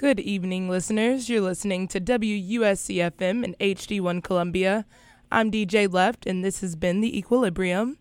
[0.00, 1.28] Good evening, listeners.
[1.28, 4.86] You're listening to WUSC FM in HD1 Columbia.
[5.30, 7.98] I'm DJ Left, and this has been The Equilibrium.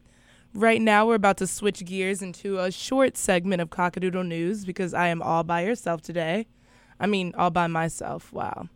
[0.54, 4.94] Right now, we're about to switch gears into a short segment of Cockadoodle News because
[4.94, 6.48] I am all by yourself today.
[7.02, 8.32] I mean, all by myself.
[8.32, 8.70] Wow.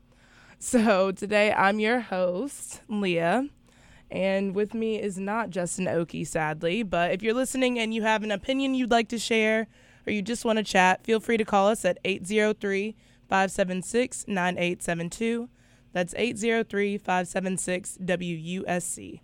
[0.60, 3.48] So, today I'm your host, Leah,
[4.12, 6.84] and with me is not Justin Oki, sadly.
[6.84, 9.68] But if you're listening and you have an opinion you'd like to share
[10.06, 12.98] or you just want to chat, feel free to call us at 803
[13.34, 15.50] 576 9872.
[15.92, 19.22] That's 803 576 WUSC.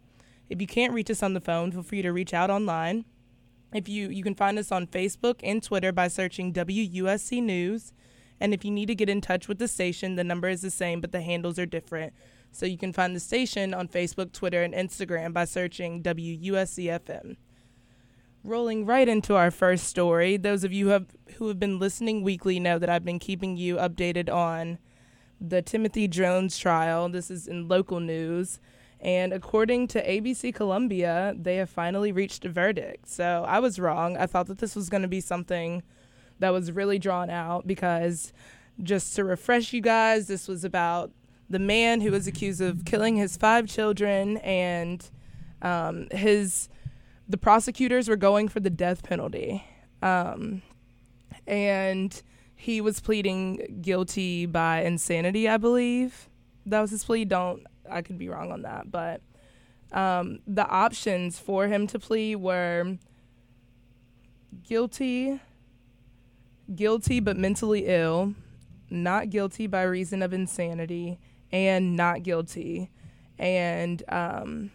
[0.49, 3.05] If you can't reach us on the phone, feel free to reach out online.
[3.71, 7.93] If you you can find us on Facebook and Twitter by searching WUSC News.
[8.39, 10.71] And if you need to get in touch with the station, the number is the
[10.71, 12.13] same, but the handles are different.
[12.51, 17.35] So you can find the station on Facebook, Twitter, and Instagram by searching WUSCFM.
[18.43, 22.23] Rolling right into our first story, those of you who have, who have been listening
[22.23, 24.79] weekly know that I've been keeping you updated on
[25.41, 27.09] the Timothy Jones trial.
[27.09, 28.59] This is in local news.
[29.01, 33.09] And according to ABC Columbia, they have finally reached a verdict.
[33.09, 34.15] So I was wrong.
[34.15, 35.83] I thought that this was going to be something
[36.39, 38.31] that was really drawn out because,
[38.81, 41.11] just to refresh you guys, this was about
[41.49, 45.09] the man who was accused of killing his five children and
[45.61, 46.69] um, his.
[47.29, 49.63] The prosecutors were going for the death penalty.
[50.01, 50.63] Um,
[51.47, 52.21] and
[52.55, 56.27] he was pleading guilty by insanity, I believe.
[56.65, 57.23] That was his plea.
[57.23, 59.21] Don't I could be wrong on that, but
[59.91, 62.97] um, the options for him to plead were
[64.67, 65.39] guilty,
[66.75, 68.35] guilty but mentally ill,
[68.89, 71.19] not guilty by reason of insanity,
[71.51, 72.91] and not guilty.
[73.37, 74.71] And um,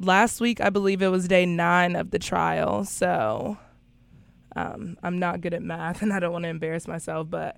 [0.00, 2.84] last week, I believe it was day nine of the trial.
[2.84, 3.58] So
[4.56, 7.56] um, I'm not good at math and I don't want to embarrass myself, but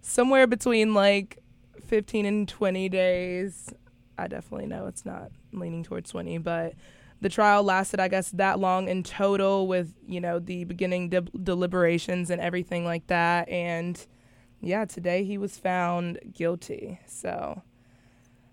[0.00, 1.38] somewhere between like
[1.86, 3.72] 15 and 20 days.
[4.16, 6.74] I definitely know it's not leaning towards 20, but
[7.20, 11.22] the trial lasted, I guess, that long in total with, you know, the beginning de-
[11.22, 13.48] deliberations and everything like that.
[13.48, 14.04] And
[14.60, 17.00] yeah, today he was found guilty.
[17.06, 17.62] So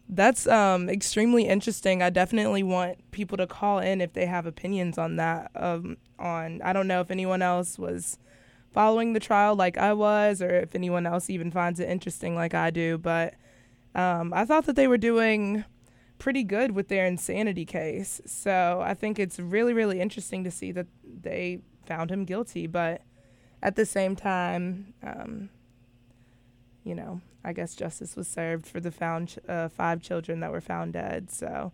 [0.09, 2.01] that's um, extremely interesting.
[2.01, 5.51] I definitely want people to call in if they have opinions on that.
[5.56, 8.17] Um, on I don't know if anyone else was
[8.73, 12.53] following the trial like I was, or if anyone else even finds it interesting like
[12.53, 12.97] I do.
[12.97, 13.35] But
[13.95, 15.66] um, I thought that they were doing
[16.19, 18.22] pretty good with their insanity case.
[18.25, 22.68] So I think it's really, really interesting to see that they found him guilty.
[22.68, 23.01] But
[23.63, 25.50] at the same time, um,
[26.83, 30.62] you know, I guess justice was served for the found uh, five children that were
[30.62, 31.31] found dead.
[31.31, 31.72] So,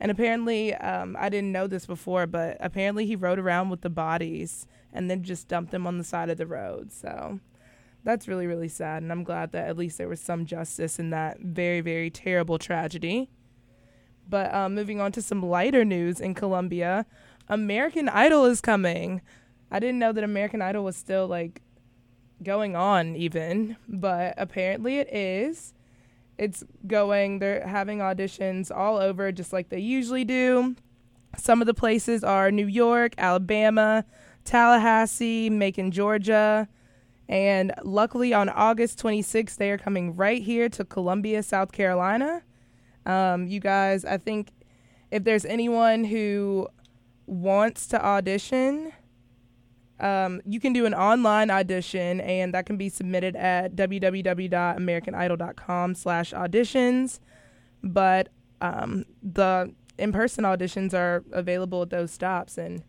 [0.00, 3.90] and apparently, um, I didn't know this before, but apparently he rode around with the
[3.90, 6.92] bodies and then just dumped them on the side of the road.
[6.92, 7.40] So
[8.02, 9.02] that's really, really sad.
[9.02, 12.58] And I'm glad that at least there was some justice in that very, very terrible
[12.58, 13.28] tragedy.
[14.28, 17.04] But um, moving on to some lighter news in Columbia,
[17.48, 19.20] American Idol is coming.
[19.70, 21.62] I didn't know that American Idol was still like
[22.42, 25.74] going on, even, but apparently it is.
[26.38, 30.74] It's going, they're having auditions all over just like they usually do.
[31.36, 34.04] Some of the places are New York, Alabama,
[34.44, 36.68] Tallahassee, Macon, Georgia.
[37.28, 42.42] And luckily, on August 26th, they are coming right here to Columbia, South Carolina.
[43.06, 44.50] Um, you guys, I think
[45.10, 46.68] if there's anyone who
[47.26, 48.92] wants to audition,
[50.00, 56.32] um, you can do an online audition, and that can be submitted at www.americanidol.com slash
[56.32, 57.20] auditions.
[57.82, 58.28] But
[58.60, 62.82] um, the in-person auditions are available at those stops, and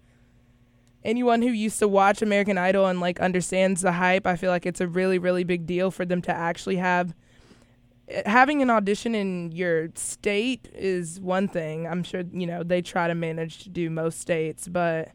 [1.04, 4.66] anyone who used to watch American Idol and like understands the hype, I feel like
[4.66, 7.14] it's a really, really big deal for them to actually have
[8.26, 11.88] having an audition in your state is one thing.
[11.88, 15.12] I'm sure you know they try to manage to do most states, but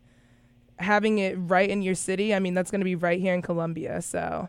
[0.78, 3.42] having it right in your city, I mean that's going to be right here in
[3.42, 4.02] Columbia.
[4.02, 4.48] So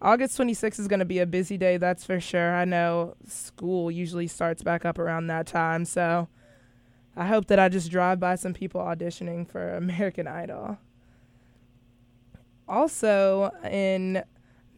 [0.00, 2.54] August 26th is going to be a busy day, that's for sure.
[2.54, 6.28] I know school usually starts back up around that time, so
[7.16, 10.78] I hope that I just drive by some people auditioning for American Idol.
[12.68, 14.22] Also, in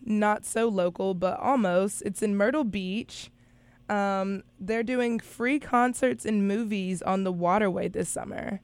[0.03, 3.31] not so local, but almost, it's in Myrtle Beach.
[3.91, 8.61] Um, they're doing free concerts and movies on the waterway this summer.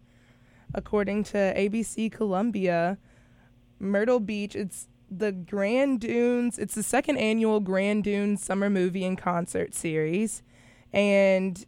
[0.75, 2.99] According to ABC Columbia,
[3.79, 9.17] Myrtle Beach, it's the Grand Dunes, it's the second annual Grand Dunes Summer Movie and
[9.17, 10.43] Concert Series.
[10.93, 11.65] And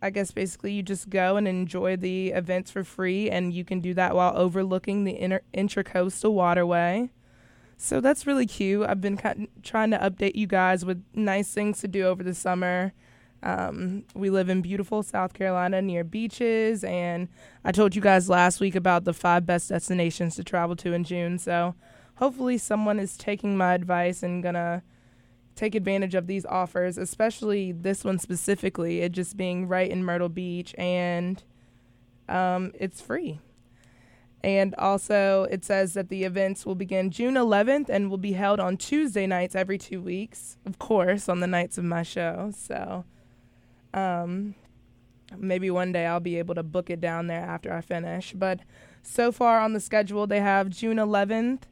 [0.00, 3.80] I guess basically you just go and enjoy the events for free, and you can
[3.80, 7.10] do that while overlooking the inter- intracoastal waterway.
[7.76, 8.86] So that's really cute.
[8.88, 12.22] I've been kind of trying to update you guys with nice things to do over
[12.22, 12.92] the summer.
[13.42, 17.28] Um, we live in beautiful South Carolina near beaches, and
[17.64, 21.04] I told you guys last week about the five best destinations to travel to in
[21.04, 21.38] June.
[21.38, 21.74] So
[22.16, 24.82] hopefully, someone is taking my advice and gonna
[25.54, 30.28] take advantage of these offers, especially this one specifically, it just being right in Myrtle
[30.28, 31.42] Beach, and
[32.28, 33.40] um, it's free.
[34.42, 38.60] And also, it says that the events will begin June 11th and will be held
[38.60, 42.52] on Tuesday nights every two weeks, of course, on the nights of my show.
[42.56, 43.04] So,
[43.94, 44.54] um,
[45.36, 48.32] maybe one day I'll be able to book it down there after I finish.
[48.32, 48.60] But
[49.02, 51.62] so far on the schedule, they have June 11th,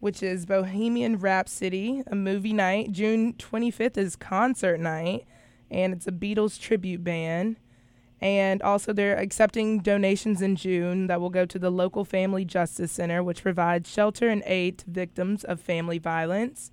[0.00, 2.92] which is Bohemian Rhapsody, a movie night.
[2.92, 5.26] June 25th is concert night,
[5.70, 7.56] and it's a Beatles tribute band.
[8.20, 12.92] And also, they're accepting donations in June that will go to the local Family Justice
[12.92, 16.70] Center, which provides shelter and aid to victims of family violence.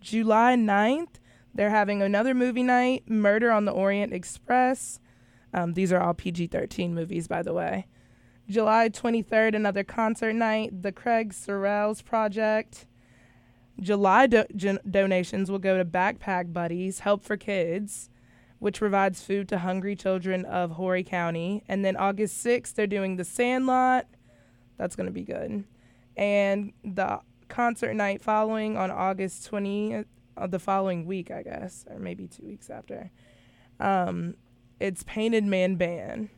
[0.00, 1.16] July 9th,
[1.54, 5.00] they're having another movie night, Murder on the Orient Express.
[5.52, 7.86] Um, these are all PG 13 movies, by the way.
[8.48, 12.86] July 23rd, another concert night, the Craig Sorrells Project.
[13.80, 18.10] July do- donations will go to Backpack Buddies, Help for Kids
[18.58, 21.62] which provides food to hungry children of Horry County.
[21.68, 24.06] And then August 6th, they're doing The Sandlot.
[24.76, 25.64] That's going to be good.
[26.16, 30.02] And the concert night following on August 20, uh,
[30.46, 33.10] the following week, I guess, or maybe two weeks after.
[33.80, 34.34] Um,
[34.80, 36.28] it's Painted Man Band.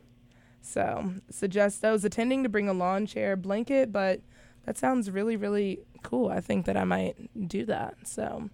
[0.62, 4.20] So suggest those attending to bring a lawn chair blanket, but
[4.66, 6.28] that sounds really, really cool.
[6.28, 8.06] I think that I might do that.
[8.06, 8.50] So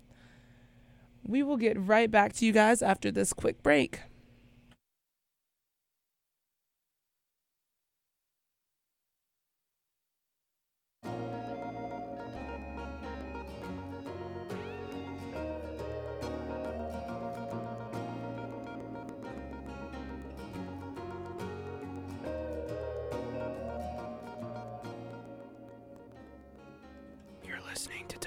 [1.24, 4.00] we will get right back to you guys after this quick break.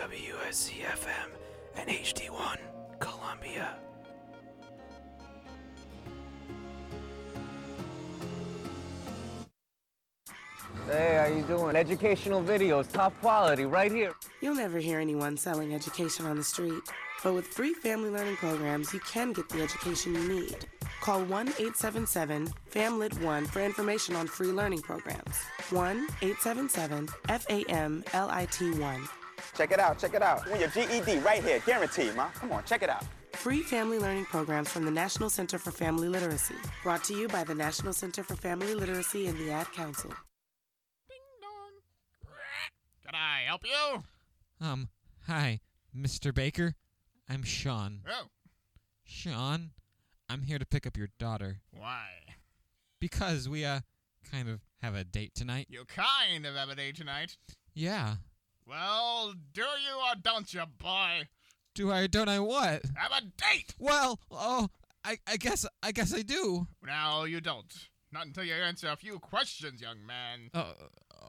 [0.09, 1.29] WSC FM
[1.75, 2.57] and HD1.
[2.99, 3.75] Columbia.
[10.87, 11.75] Hey, how you doing?
[11.75, 14.13] Educational videos, top quality, right here.
[14.41, 16.81] You'll never hear anyone selling education on the street.
[17.23, 20.57] But with free family learning programs, you can get the education you need.
[21.01, 25.35] Call 1 877 FAMLIT 1 for information on free learning programs.
[25.69, 29.09] 1 877 FAMLIT 1.
[29.59, 30.49] Check it out, check it out.
[30.49, 32.29] Win your GED right here, guaranteed, ma.
[32.29, 33.03] Come on, check it out.
[33.33, 36.55] Free family learning programs from the National Center for Family Literacy.
[36.81, 40.11] Brought to you by the National Center for Family Literacy and the Ad Council.
[41.09, 42.31] Ding dong.
[43.05, 44.03] Can I help you?
[44.65, 44.87] Um,
[45.27, 45.59] hi,
[45.93, 46.33] Mr.
[46.33, 46.75] Baker.
[47.27, 47.99] I'm Sean.
[48.09, 48.27] Oh,
[49.03, 49.71] Sean,
[50.29, 52.07] I'm here to pick up your daughter why?
[53.01, 53.81] because we uh
[54.31, 55.67] kind of have a date tonight.
[55.69, 57.35] You kind of have a date tonight.
[57.73, 58.15] Yeah.
[58.69, 61.27] Well, do you or don't you, boy?
[61.73, 62.01] Do I?
[62.01, 62.39] or Don't I?
[62.39, 62.83] What?
[62.95, 63.73] Have a date!
[63.79, 64.69] Well, oh,
[65.03, 66.67] I I guess I guess I do.
[66.85, 67.73] No, you don't.
[68.11, 70.49] Not until you answer a few questions, young man.
[70.53, 70.73] Uh,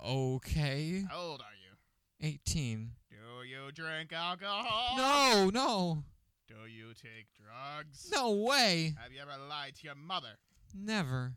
[0.07, 1.05] okay.
[1.09, 2.29] How old are you?
[2.29, 2.91] Eighteen.
[3.11, 4.97] Do you drink alcohol?
[4.99, 6.05] No, no,
[6.47, 8.11] Do you take drugs?
[8.13, 8.95] no way.
[9.03, 10.37] Have you ever lied to your mother?
[10.75, 11.33] Never.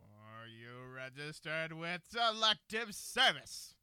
[0.00, 3.74] Are you registered with Selective Service?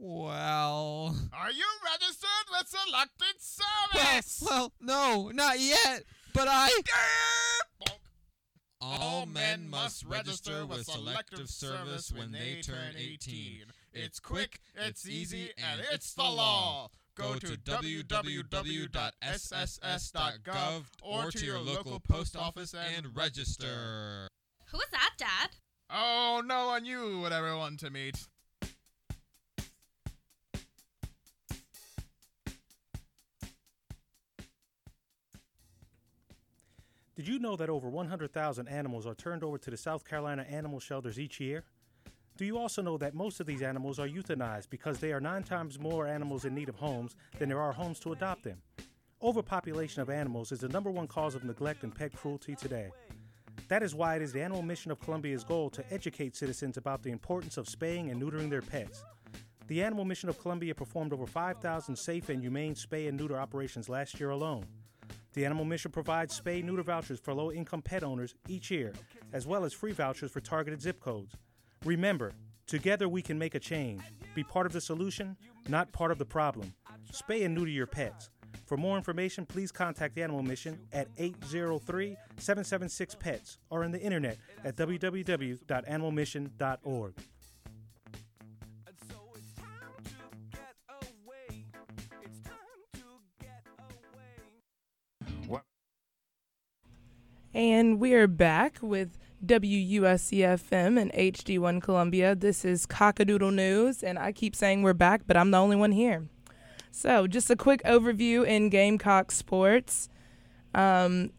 [0.00, 1.16] Well.
[1.32, 4.42] Are you registered with Selected Well, Service?
[4.46, 6.04] well, well no, not yet.
[6.32, 6.70] But I.
[8.80, 13.64] All men must register with Selective Service when they turn 18.
[13.92, 16.90] It's quick, it's easy, and it's the law.
[17.16, 18.42] Go to www.sss.gov
[21.02, 24.28] or to your local post office and register.
[24.66, 25.56] Who was that, Dad?
[25.90, 28.28] Oh, no one you would ever want to meet.
[37.18, 40.78] Did you know that over 100,000 animals are turned over to the South Carolina animal
[40.78, 41.64] shelters each year?
[42.36, 45.42] Do you also know that most of these animals are euthanized because there are nine
[45.42, 48.62] times more animals in need of homes than there are homes to adopt them?
[49.20, 52.92] Overpopulation of animals is the number one cause of neglect and pet cruelty today.
[53.66, 57.02] That is why it is the Animal Mission of Columbia's goal to educate citizens about
[57.02, 59.02] the importance of spaying and neutering their pets.
[59.66, 63.88] The Animal Mission of Columbia performed over 5,000 safe and humane spay and neuter operations
[63.88, 64.66] last year alone.
[65.34, 68.92] The Animal Mission provides spay neuter vouchers for low income pet owners each year,
[69.32, 71.34] as well as free vouchers for targeted zip codes.
[71.84, 72.32] Remember,
[72.68, 74.02] Together we can make a change.
[74.34, 75.38] Be part of the solution,
[75.70, 76.74] not part of the problem.
[77.10, 78.28] Spay and neuter your pets.
[78.66, 84.00] For more information, please contact the Animal Mission at 803 776 PETS or on the
[84.00, 87.14] internet at www.animalmission.org.
[97.58, 102.36] And we are back with WUSCFM and HD1 Columbia.
[102.36, 105.90] This is Cockadoodle News, and I keep saying we're back, but I'm the only one
[105.90, 106.28] here.
[106.92, 110.08] So, just a quick overview in Gamecock sports.
[110.72, 111.32] Um,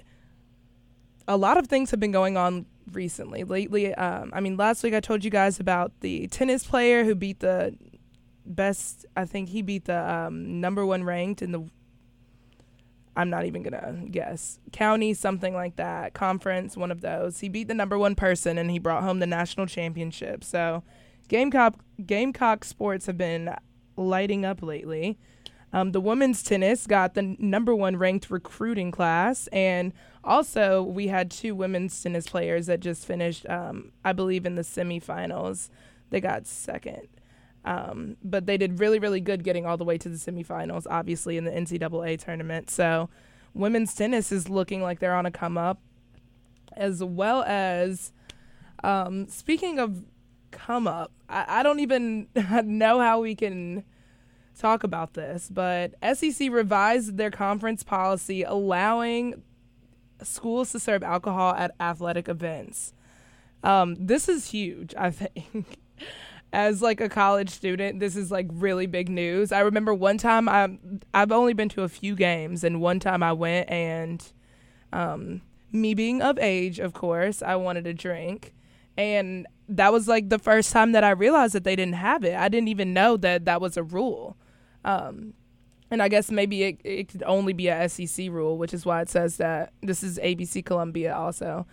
[1.25, 3.45] a lot of things have been going on recently.
[3.45, 7.15] Lately, um, I mean, last week I told you guys about the tennis player who
[7.15, 7.77] beat the
[8.45, 11.69] best, I think he beat the um, number one ranked in the
[13.15, 14.59] I'm not even gonna guess.
[14.71, 16.13] County, something like that.
[16.13, 17.39] Conference, one of those.
[17.39, 20.43] He beat the number one person and he brought home the national championship.
[20.43, 20.83] So,
[21.27, 21.75] Gamecock
[22.05, 23.53] Gamecock sports have been
[23.97, 25.17] lighting up lately.
[25.71, 31.29] Um, the women's tennis got the number one ranked recruiting class, and also we had
[31.29, 35.69] two women's tennis players that just finished, um, I believe, in the semifinals.
[36.09, 37.07] They got second.
[37.65, 41.37] Um, but they did really, really good getting all the way to the semifinals, obviously,
[41.37, 42.69] in the NCAA tournament.
[42.69, 43.09] So
[43.53, 45.79] women's tennis is looking like they're on a come up,
[46.73, 48.11] as well as
[48.83, 50.03] um, speaking of
[50.51, 52.27] come up, I, I don't even
[52.63, 53.83] know how we can
[54.57, 59.41] talk about this, but SEC revised their conference policy allowing
[60.21, 62.93] schools to serve alcohol at athletic events.
[63.63, 65.77] Um, this is huge, I think.
[66.51, 69.51] As like a college student, this is like really big news.
[69.51, 70.77] I remember one time I
[71.13, 74.23] I've only been to a few games, and one time I went and,
[74.91, 75.41] um,
[75.71, 78.53] me being of age, of course, I wanted a drink,
[78.97, 82.35] and that was like the first time that I realized that they didn't have it.
[82.35, 84.35] I didn't even know that that was a rule.
[84.83, 85.35] Um,
[85.91, 89.01] and I guess maybe it, it could only be a SEC rule, which is why
[89.01, 91.65] it says that this is ABC Columbia also.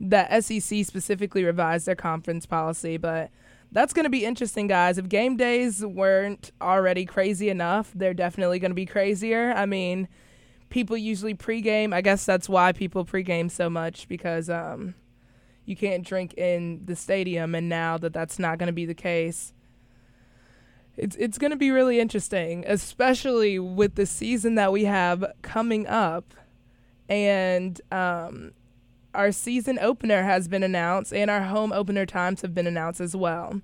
[0.00, 3.30] That SEC specifically revised their conference policy, but
[3.74, 4.98] that's going to be interesting, guys.
[4.98, 9.52] If game days weren't already crazy enough, they're definitely going to be crazier.
[9.52, 10.08] I mean,
[10.70, 11.92] people usually pregame.
[11.92, 14.94] I guess that's why people pregame so much because um,
[15.66, 18.94] you can't drink in the stadium, and now that that's not going to be the
[18.94, 19.52] case,
[20.96, 25.88] it's it's going to be really interesting, especially with the season that we have coming
[25.88, 26.32] up,
[27.08, 28.52] and um,
[29.14, 33.14] our season opener has been announced, and our home opener times have been announced as
[33.16, 33.60] well.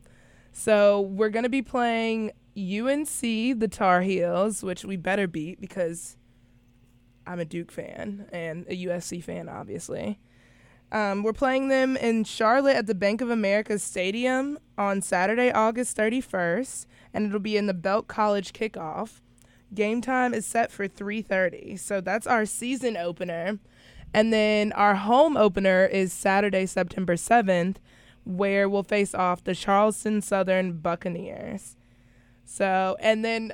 [0.52, 6.16] So we're going to be playing UNC, the Tar Heels, which we better beat because
[7.26, 10.19] I'm a Duke fan and a USC fan, obviously.
[10.92, 15.97] Um, we're playing them in Charlotte at the Bank of America Stadium on Saturday, August
[15.97, 19.21] 31st, and it'll be in the Belk College kickoff.
[19.73, 23.61] Game time is set for 3:30, so that's our season opener.
[24.12, 27.76] And then our home opener is Saturday, September 7th,
[28.24, 31.76] where we'll face off the Charleston Southern Buccaneers.
[32.44, 33.52] So, and then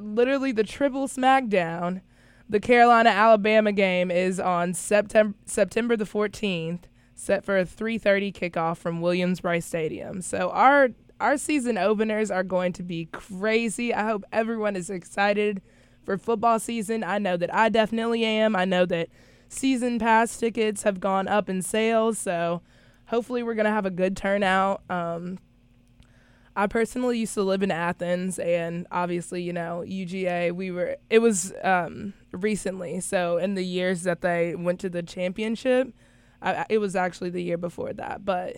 [0.00, 2.00] literally the triple smackdown
[2.48, 6.84] the Carolina Alabama game is on September September the 14th,
[7.14, 10.20] set for a 3:30 kickoff from Williams-Brice Stadium.
[10.20, 13.94] So our our season openers are going to be crazy.
[13.94, 15.62] I hope everyone is excited
[16.04, 17.02] for football season.
[17.02, 18.54] I know that I definitely am.
[18.54, 19.08] I know that
[19.54, 22.62] season pass tickets have gone up in sales, so
[23.06, 24.82] hopefully we're going to have a good turnout.
[24.90, 25.38] Um,
[26.56, 31.18] I personally used to live in Athens, and obviously, you know, UGA, we were, it
[31.18, 33.00] was um, recently.
[33.00, 35.92] So, in the years that they went to the championship,
[36.40, 38.24] I, it was actually the year before that.
[38.24, 38.56] But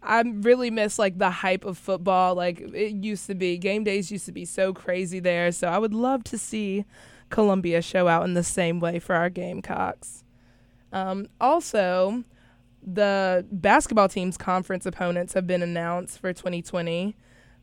[0.00, 2.36] I really miss like the hype of football.
[2.36, 5.50] Like it used to be, game days used to be so crazy there.
[5.50, 6.84] So, I would love to see
[7.30, 10.23] Columbia show out in the same way for our Gamecocks.
[10.94, 12.22] Um, also,
[12.80, 17.16] the basketball team's conference opponents have been announced for 2020.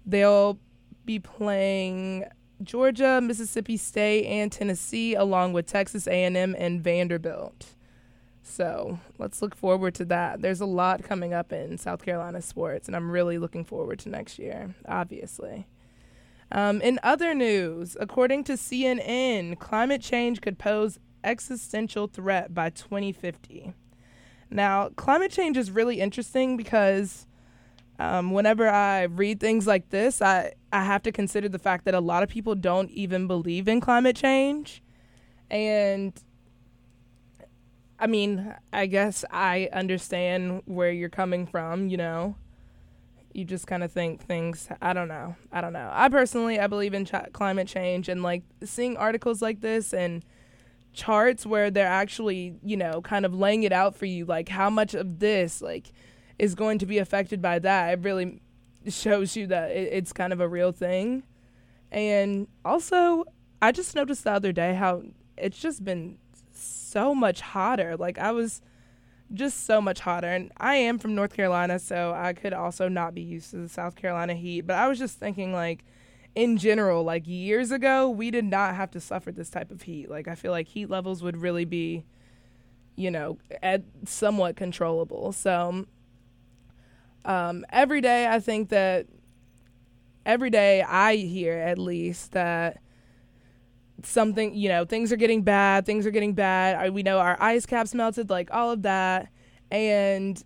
[0.06, 0.60] They'll
[1.06, 2.26] be playing
[2.62, 7.68] Georgia, Mississippi State, and Tennessee, along with Texas A&M and Vanderbilt.
[8.44, 10.42] So let's look forward to that.
[10.42, 14.10] There's a lot coming up in South Carolina sports, and I'm really looking forward to
[14.10, 15.68] next year, obviously.
[16.52, 23.74] Um, in other news, according to CNN, climate change could pose existential threat by 2050.
[24.50, 27.28] Now, climate change is really interesting because
[28.00, 31.94] um, whenever I read things like this, I, I have to consider the fact that
[31.94, 34.82] a lot of people don't even believe in climate change.
[35.50, 36.14] And
[38.00, 42.36] I mean, I guess I understand where you're coming from, you know.
[43.34, 46.68] you just kind of think things i don't know i don't know i personally i
[46.68, 50.26] believe in ch- climate change and like seeing articles like this and
[50.94, 54.70] charts where they're actually you know kind of laying it out for you like how
[54.70, 55.92] much of this like
[56.38, 58.42] is going to be affected by that it really
[58.88, 61.24] shows you that it, it's kind of a real thing
[61.92, 63.24] and also
[63.62, 65.02] i just noticed the other day how
[65.38, 66.18] it's just been
[66.54, 68.62] so much hotter like i was
[69.34, 70.28] just so much hotter.
[70.28, 73.70] And I am from North Carolina, so I could also not be used to the
[73.70, 74.62] South Carolina heat.
[74.62, 75.84] But I was just thinking, like,
[76.36, 80.10] in general, like years ago, we did not have to suffer this type of heat.
[80.10, 82.06] Like, I feel like heat levels would really be,
[82.96, 85.34] you know, at somewhat controllable.
[85.34, 85.86] So,
[87.26, 89.08] um, every day, I think that
[90.26, 92.82] every day I hear at least that
[94.04, 96.94] something, you know, things are getting bad, things are getting bad.
[96.94, 99.30] We know our ice caps melted, like all of that.
[99.70, 100.44] And,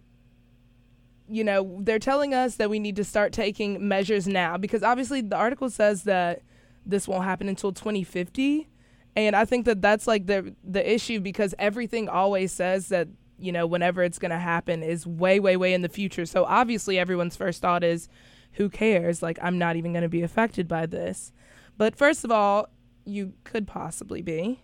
[1.27, 5.21] you know, they're telling us that we need to start taking measures now because obviously
[5.21, 6.41] the article says that
[6.85, 8.67] this won't happen until 2050.
[9.15, 13.07] And I think that that's like the the issue because everything always says that
[13.39, 16.25] you know whenever it's going to happen is way way way in the future.
[16.25, 18.09] So obviously everyone's first thought is
[18.53, 19.23] who cares?
[19.23, 21.31] Like I'm not even going to be affected by this.
[21.77, 22.69] But first of all,
[23.05, 24.61] you could possibly be.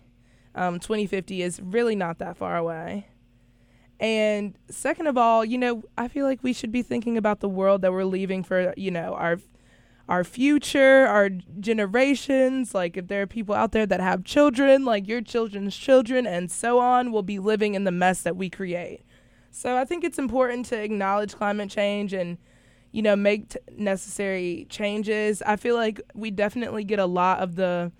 [0.54, 3.06] Um, 2050 is really not that far away.
[4.02, 7.48] And second of all, you know, I feel like we should be thinking about the
[7.48, 9.38] world that we're leaving for, you know, our
[10.08, 11.30] our future, our
[11.60, 16.26] generations, like if there are people out there that have children, like your children's children
[16.26, 19.02] and so on will be living in the mess that we create.
[19.52, 22.36] So I think it's important to acknowledge climate change and
[22.90, 25.42] you know, make t- necessary changes.
[25.42, 27.90] I feel like we definitely get a lot of the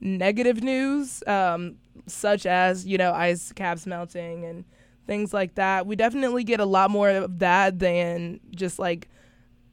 [0.00, 1.76] negative news, um,
[2.06, 4.64] such as you know ice caps melting and
[5.10, 5.88] things like that.
[5.88, 9.08] We definitely get a lot more of that than just like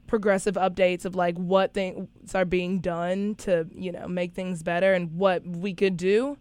[0.08, 4.96] progressive updates of like what things are being done to you know make things better
[4.96, 6.40] and what we could do.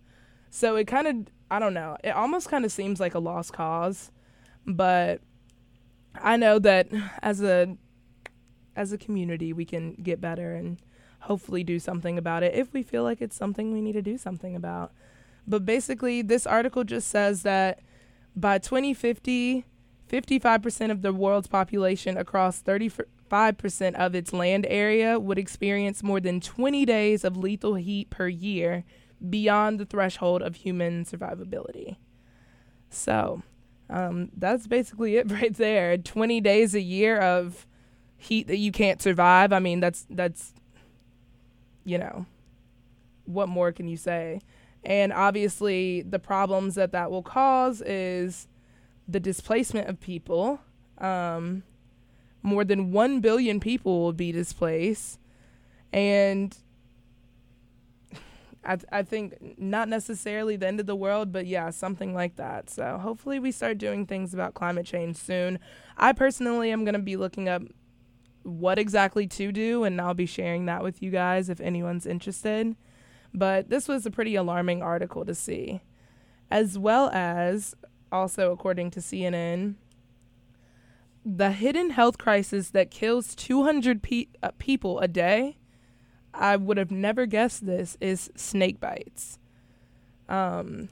[0.48, 1.16] So it kind of
[1.50, 1.98] I don't know.
[2.02, 4.10] It almost kind of seems like a lost cause,
[4.66, 5.20] but
[6.14, 6.88] I know that
[7.22, 7.76] as a
[8.74, 10.78] as a community we can get better and
[11.20, 14.16] hopefully do something about it if we feel like it's something we need to do
[14.16, 14.92] something about.
[15.46, 17.80] But basically, this article just says that
[18.36, 19.64] by 2050,
[20.08, 26.40] 55% of the world's population across 35% of its land area would experience more than
[26.40, 28.84] 20 days of lethal heat per year
[29.28, 31.96] beyond the threshold of human survivability.
[32.90, 33.42] So,
[33.88, 35.96] um, that's basically it right there.
[35.96, 37.66] 20 days a year of
[38.16, 39.52] heat that you can't survive.
[39.52, 40.52] I mean, that's that's
[41.84, 42.26] you know,
[43.24, 44.40] what more can you say?
[44.86, 48.46] And obviously, the problems that that will cause is
[49.08, 50.60] the displacement of people.
[50.98, 51.64] Um,
[52.40, 55.18] more than 1 billion people will be displaced.
[55.92, 56.56] And
[58.64, 62.36] I, th- I think not necessarily the end of the world, but yeah, something like
[62.36, 62.70] that.
[62.70, 65.58] So hopefully, we start doing things about climate change soon.
[65.96, 67.62] I personally am going to be looking up
[68.44, 72.76] what exactly to do, and I'll be sharing that with you guys if anyone's interested.
[73.34, 75.80] But this was a pretty alarming article to see,
[76.50, 77.74] as well as
[78.12, 79.74] also, according to CNN,
[81.24, 85.56] the hidden health crisis that kills 200 pe- uh, people a day.
[86.32, 89.38] I would have never guessed this is snake bites.
[90.28, 90.88] Um,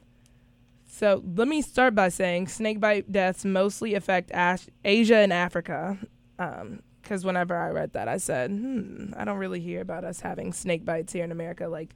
[0.87, 5.99] so let me start by saying snake bite deaths mostly affect Ash- Asia and Africa.
[6.38, 10.20] Um, because whenever I read that, I said, hmm, I don't really hear about us
[10.20, 11.94] having snake bites here in America, like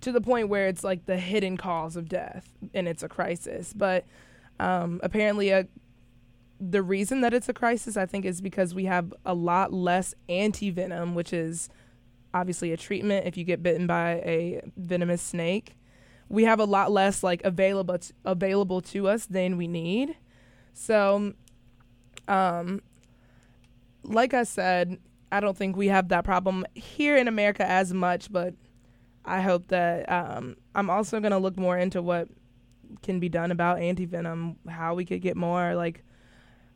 [0.00, 3.72] to the point where it's like the hidden cause of death and it's a crisis.
[3.72, 4.04] But
[4.60, 5.66] um, apparently, a,
[6.60, 10.14] the reason that it's a crisis, I think, is because we have a lot less
[10.28, 11.68] anti venom, which is
[12.34, 15.74] obviously a treatment if you get bitten by a venomous snake.
[16.28, 20.16] We have a lot less like available t- available to us than we need.
[20.74, 21.32] So,
[22.26, 22.82] um,
[24.02, 24.98] like I said,
[25.32, 28.54] I don't think we have that problem here in America as much, but
[29.28, 32.28] I hope that um, I'm also going to look more into what
[33.02, 36.04] can be done about anti-venom, how we could get more like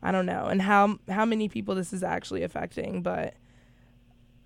[0.02, 3.34] I don't know, and how how many people this is actually affecting, but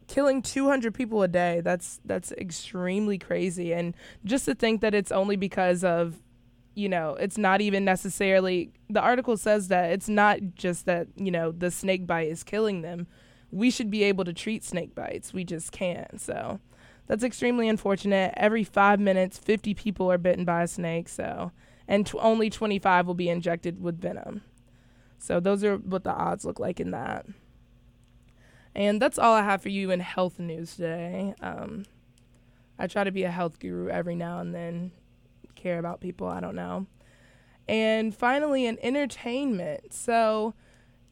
[0.06, 5.10] killing 200 people a day, that's that's extremely crazy and just to think that it's
[5.10, 6.20] only because of
[6.74, 11.30] you know, it's not even necessarily the article says that it's not just that, you
[11.30, 13.06] know, the snake bite is killing them.
[13.50, 15.32] We should be able to treat snake bites.
[15.32, 16.20] We just can't.
[16.20, 16.60] So
[17.06, 18.34] that's extremely unfortunate.
[18.36, 21.08] Every five minutes, 50 people are bitten by a snake.
[21.08, 21.52] So,
[21.86, 24.42] and t- only 25 will be injected with venom.
[25.18, 27.26] So those are what the odds look like in that.
[28.74, 31.34] And that's all I have for you in health news today.
[31.40, 31.86] Um,
[32.78, 34.92] I try to be a health guru every now and then,
[35.54, 36.86] care about people I don't know.
[37.66, 39.92] And finally, in entertainment.
[39.92, 40.54] So,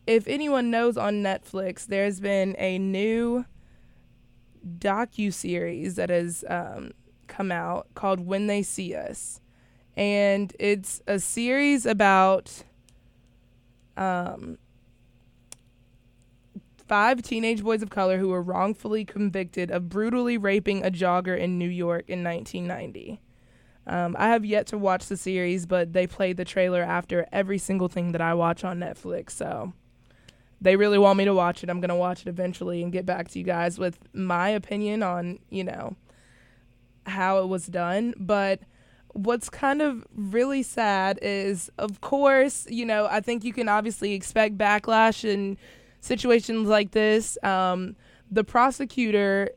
[0.06, 3.46] if anyone knows on Netflix, there's been a new
[4.78, 6.92] docu series that has um,
[7.26, 9.40] come out called When They See Us,
[9.96, 12.64] and it's a series about
[13.96, 14.58] um,
[16.86, 21.58] five teenage boys of color who were wrongfully convicted of brutally raping a jogger in
[21.58, 23.20] New York in 1990.
[23.86, 27.58] Um, I have yet to watch the series, but they play the trailer after every
[27.58, 29.30] single thing that I watch on Netflix.
[29.32, 29.74] So
[30.60, 31.70] they really want me to watch it.
[31.70, 35.02] I'm going to watch it eventually and get back to you guys with my opinion
[35.02, 35.96] on, you know,
[37.06, 38.14] how it was done.
[38.16, 38.60] But
[39.12, 44.12] what's kind of really sad is, of course, you know, I think you can obviously
[44.12, 45.56] expect backlash in
[46.00, 47.38] situations like this.
[47.42, 47.96] Um,
[48.30, 49.50] the prosecutor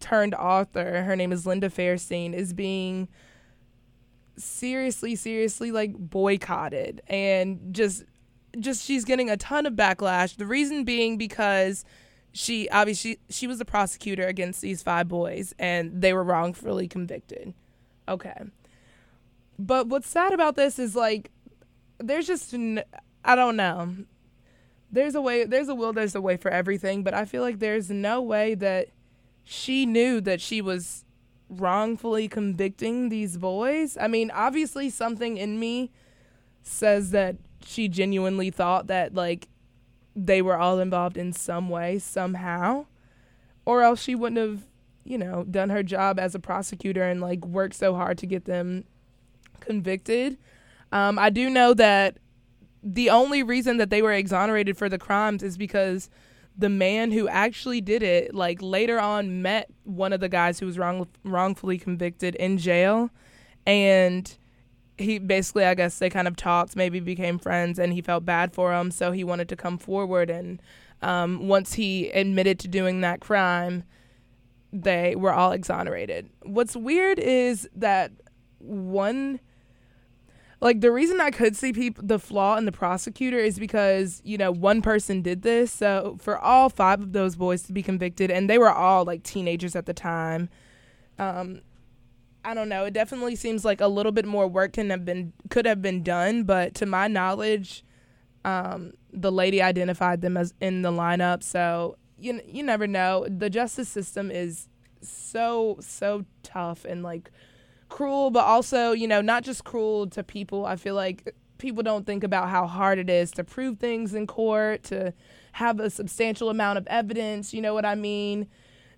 [0.00, 3.08] turned author, her name is Linda Fairstein, is being
[4.36, 8.04] seriously, seriously like boycotted and just
[8.58, 10.36] just she's getting a ton of backlash.
[10.36, 11.84] The reason being because
[12.32, 17.54] she obviously she was the prosecutor against these five boys and they were wrongfully convicted.
[18.08, 18.42] Okay.
[19.58, 21.30] But what's sad about this is like
[21.98, 22.54] there's just
[23.24, 23.94] I don't know.
[24.90, 27.58] There's a way there's a will there's a way for everything, but I feel like
[27.58, 28.88] there's no way that
[29.44, 31.04] she knew that she was
[31.48, 33.96] wrongfully convicting these boys.
[34.00, 35.90] I mean, obviously something in me
[36.62, 39.48] says that she genuinely thought that like
[40.14, 42.86] they were all involved in some way somehow.
[43.64, 44.62] Or else she wouldn't have
[45.04, 48.44] you know done her job as a prosecutor and like worked so hard to get
[48.44, 48.84] them
[49.60, 50.38] convicted.
[50.90, 52.18] Um, i do know that
[52.82, 56.10] the only reason that they were exonerated for the crimes is because
[56.56, 60.66] the man who actually did it like later on met one of the guys who
[60.66, 63.10] was wrong wrongfully convicted in jail.
[63.66, 64.36] And
[64.98, 68.52] he basically, I guess they kind of talked, maybe became friends, and he felt bad
[68.52, 70.30] for him, so he wanted to come forward.
[70.30, 70.60] And
[71.00, 73.84] um, once he admitted to doing that crime,
[74.72, 76.30] they were all exonerated.
[76.42, 78.12] What's weird is that
[78.58, 79.40] one,
[80.60, 84.38] like the reason I could see people the flaw in the prosecutor is because you
[84.38, 85.70] know one person did this.
[85.70, 89.22] So for all five of those boys to be convicted, and they were all like
[89.22, 90.48] teenagers at the time.
[91.18, 91.60] Um,
[92.44, 92.84] I don't know.
[92.84, 96.02] It definitely seems like a little bit more work can have been could have been
[96.02, 97.84] done, but to my knowledge,
[98.44, 101.42] um, the lady identified them as in the lineup.
[101.42, 103.26] So you you never know.
[103.28, 104.68] The justice system is
[105.00, 107.30] so so tough and like
[107.88, 110.66] cruel, but also you know not just cruel to people.
[110.66, 114.26] I feel like people don't think about how hard it is to prove things in
[114.26, 115.14] court, to
[115.52, 117.54] have a substantial amount of evidence.
[117.54, 118.48] You know what I mean?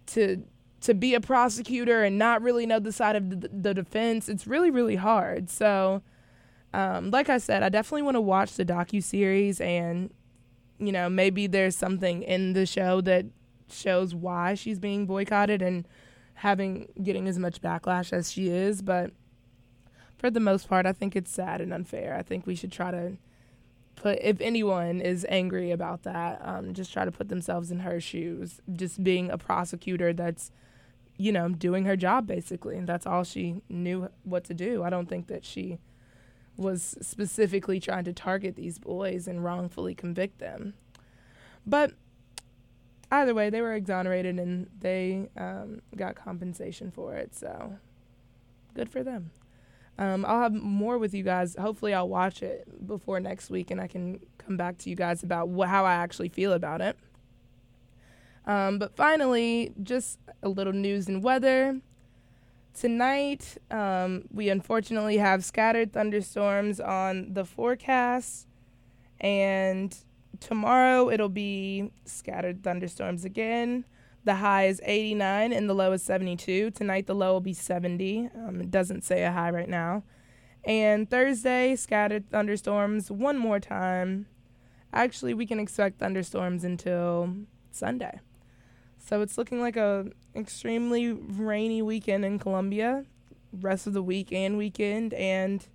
[0.06, 0.42] To
[0.84, 4.70] to be a prosecutor and not really know the side of the, defense, it's really
[4.70, 5.48] really hard.
[5.48, 6.02] So,
[6.74, 10.10] um, like I said, I definitely want to watch the docu series, and
[10.78, 13.24] you know maybe there's something in the show that
[13.70, 15.88] shows why she's being boycotted and
[16.34, 18.82] having getting as much backlash as she is.
[18.82, 19.10] But
[20.18, 22.14] for the most part, I think it's sad and unfair.
[22.14, 23.16] I think we should try to
[23.96, 28.02] put if anyone is angry about that, um, just try to put themselves in her
[28.02, 28.60] shoes.
[28.70, 30.50] Just being a prosecutor that's
[31.16, 32.76] you know, doing her job basically.
[32.76, 34.82] And that's all she knew what to do.
[34.82, 35.78] I don't think that she
[36.56, 40.74] was specifically trying to target these boys and wrongfully convict them.
[41.66, 41.92] But
[43.10, 47.34] either way, they were exonerated and they um, got compensation for it.
[47.34, 47.78] So
[48.74, 49.30] good for them.
[49.96, 51.54] Um, I'll have more with you guys.
[51.56, 55.22] Hopefully, I'll watch it before next week and I can come back to you guys
[55.22, 56.96] about wh- how I actually feel about it.
[58.46, 61.80] Um, but finally, just a little news and weather.
[62.74, 68.48] Tonight, um, we unfortunately have scattered thunderstorms on the forecast,
[69.20, 69.96] and
[70.40, 73.84] tomorrow it'll be scattered thunderstorms again.
[74.24, 76.70] The high is 89 and the low is 72.
[76.70, 78.30] Tonight, the low will be 70.
[78.34, 80.02] Um, it doesn't say a high right now.
[80.64, 84.26] And Thursday, scattered thunderstorms one more time.
[84.94, 87.34] Actually, we can expect thunderstorms until
[87.70, 88.20] Sunday.
[89.04, 93.04] So it's looking like a extremely rainy weekend in Columbia,
[93.52, 95.66] rest of the week and weekend, and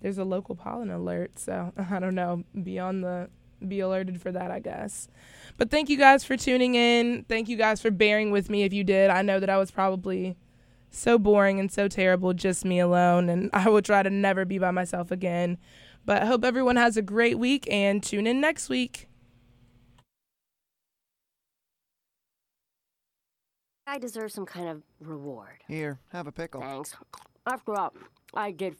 [0.00, 1.38] there's a local pollen alert.
[1.38, 2.44] So I don't know.
[2.62, 3.28] Be on the
[3.66, 5.08] be alerted for that, I guess.
[5.56, 7.24] But thank you guys for tuning in.
[7.28, 9.10] Thank you guys for bearing with me if you did.
[9.10, 10.36] I know that I was probably
[10.90, 14.58] so boring and so terrible, just me alone, and I will try to never be
[14.58, 15.58] by myself again.
[16.06, 19.07] But I hope everyone has a great week and tune in next week.
[23.88, 25.64] I deserve some kind of reward.
[25.66, 26.60] Here, have a pickle.
[26.60, 26.94] Thanks.
[27.46, 27.94] After all,
[28.34, 28.76] I did